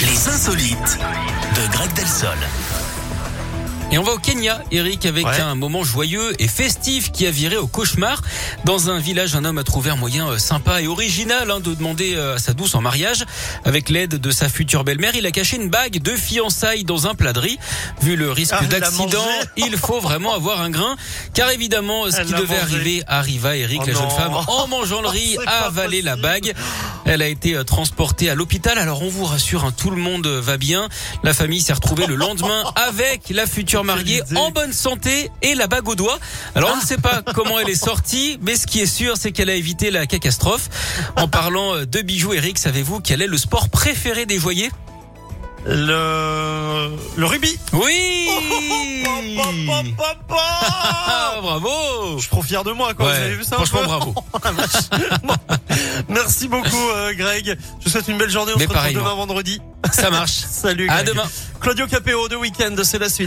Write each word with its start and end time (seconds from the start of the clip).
Les 0.00 0.28
insolites 0.28 0.98
de 1.56 1.72
Greg 1.72 1.92
Delsol. 1.94 2.36
Et 3.90 3.98
on 3.98 4.02
va 4.04 4.12
au 4.12 4.18
Kenya, 4.18 4.62
Eric, 4.70 5.04
avec 5.04 5.26
Ouais. 5.26 5.38
un 5.40 5.54
moment 5.54 5.84
joyeux 5.84 6.32
et 6.38 6.48
festif 6.48 7.12
qui 7.12 7.26
a 7.26 7.30
viré 7.30 7.58
au 7.58 7.66
cauchemar. 7.66 8.22
Dans 8.64 8.88
un 8.88 8.98
village, 8.98 9.36
un 9.36 9.44
homme 9.44 9.58
a 9.58 9.64
trouvé 9.64 9.90
un 9.90 9.96
moyen 9.96 10.28
euh, 10.28 10.38
sympa 10.38 10.80
et 10.80 10.86
original 10.86 11.50
hein, 11.50 11.60
de 11.60 11.74
demander 11.74 12.14
euh, 12.14 12.36
à 12.36 12.38
sa 12.38 12.54
douce 12.54 12.74
en 12.74 12.80
mariage. 12.80 13.26
Avec 13.66 13.90
l'aide 13.90 14.14
de 14.18 14.30
sa 14.30 14.48
future 14.48 14.82
belle-mère, 14.84 15.14
il 15.14 15.26
a 15.26 15.30
caché 15.30 15.56
une 15.56 15.68
bague 15.68 16.00
de 16.00 16.16
fiançailles 16.16 16.84
dans 16.84 17.06
un 17.06 17.14
plat 17.14 17.34
de 17.34 17.40
riz. 17.40 17.58
Vu 18.00 18.16
le 18.16 18.32
risque 18.32 18.54
Ah, 18.58 18.64
d'accident, 18.64 19.26
il 19.58 19.76
faut 19.76 20.00
vraiment 20.00 20.32
avoir 20.34 20.62
un 20.62 20.70
grain. 20.70 20.96
Car 21.34 21.50
évidemment, 21.50 22.10
ce 22.10 22.16
Elle 22.16 22.26
qui 22.28 22.32
devait 22.32 22.46
mangé. 22.46 22.62
arriver 22.62 23.02
arriva. 23.06 23.56
Eric, 23.58 23.80
Oh 23.82 23.86
la 23.88 23.92
jeune 23.92 24.02
non. 24.04 24.10
femme, 24.10 24.34
en 24.46 24.66
mangeant 24.68 25.02
le 25.02 25.08
riz, 25.08 25.36
C'est 25.38 25.46
a 25.46 25.66
avalé 25.66 26.00
la 26.00 26.16
bague. 26.16 26.54
Elle 27.04 27.22
a 27.22 27.26
été 27.26 27.54
euh, 27.54 27.64
transportée 27.64 28.30
à 28.30 28.34
l'hôpital. 28.34 28.78
Alors 28.78 29.02
on 29.02 29.08
vous 29.08 29.24
rassure, 29.24 29.64
hein, 29.64 29.72
tout 29.76 29.90
le 29.90 29.96
monde 29.96 30.26
euh, 30.26 30.40
va 30.40 30.56
bien. 30.56 30.88
La 31.22 31.34
famille 31.34 31.60
s'est 31.60 31.72
retrouvée 31.72 32.06
le 32.06 32.14
lendemain 32.14 32.64
avec 32.76 33.28
la 33.30 33.46
future 33.46 33.84
mariée 33.84 34.22
en 34.36 34.50
bonne 34.50 34.72
santé 34.72 35.30
et 35.42 35.54
la 35.54 35.66
bague 35.66 35.88
au 35.88 35.94
doigt. 35.94 36.18
Alors 36.54 36.72
on 36.74 36.76
ne 36.80 36.86
sait 36.86 36.98
pas 36.98 37.22
comment 37.34 37.58
elle 37.58 37.68
est 37.68 37.74
sortie, 37.74 38.38
mais 38.42 38.56
ce 38.56 38.66
qui 38.66 38.80
est 38.80 38.86
sûr, 38.86 39.16
c'est 39.16 39.32
qu'elle 39.32 39.50
a 39.50 39.54
évité 39.54 39.90
la 39.90 40.06
catastrophe. 40.06 40.68
En 41.16 41.28
parlant 41.28 41.74
euh, 41.74 41.86
de 41.86 42.00
bijoux, 42.02 42.32
Eric, 42.34 42.58
savez-vous 42.58 43.00
quel 43.00 43.22
est 43.22 43.26
le 43.26 43.38
sport 43.38 43.68
préféré 43.68 44.26
des 44.26 44.38
joyers? 44.38 44.70
Le, 45.64 46.96
le 47.16 47.24
rubis. 47.26 47.56
Oui. 47.72 48.28
Ah, 50.30 51.38
Bravo 51.40 51.70
Je 52.16 52.20
suis 52.22 52.30
trop 52.30 52.42
fier 52.42 52.64
de 52.64 52.72
moi, 52.72 52.94
quoi. 52.94 53.06
Ouais, 53.06 53.12
Vous 53.16 53.24
avez 53.24 53.34
vu 53.36 53.44
ça 53.44 53.56
franchement, 53.56 53.84
bravo. 53.84 54.14
Merci 56.42 56.48
beaucoup, 56.70 56.88
euh, 56.90 57.12
Greg. 57.14 57.56
Je 57.78 57.84
vous 57.84 57.90
souhaite 57.90 58.08
une 58.08 58.18
belle 58.18 58.30
journée. 58.30 58.52
On 58.54 58.58
Mais 58.58 58.64
se 58.66 58.68
retrouve 58.72 58.92
demain 58.94 59.14
vendredi. 59.14 59.60
Ça 59.92 60.10
marche. 60.10 60.32
Salut, 60.50 60.88
À 60.88 61.02
Greg. 61.02 61.08
demain. 61.14 61.28
Claudio 61.60 61.86
Capéo 61.86 62.28
de 62.28 62.34
Weekend, 62.36 62.82
c'est 62.82 62.98
la 62.98 63.08
suite. 63.08 63.20